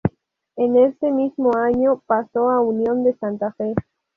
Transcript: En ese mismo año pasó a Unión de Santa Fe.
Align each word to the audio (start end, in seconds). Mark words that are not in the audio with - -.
En 0.55 0.77
ese 0.77 1.11
mismo 1.11 1.55
año 1.55 2.01
pasó 2.07 2.49
a 2.49 2.59
Unión 2.59 3.03
de 3.03 3.15
Santa 3.17 3.51
Fe. 3.51 3.75